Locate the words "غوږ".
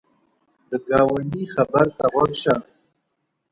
2.13-2.31